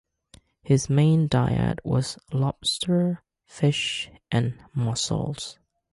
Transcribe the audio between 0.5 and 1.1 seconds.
His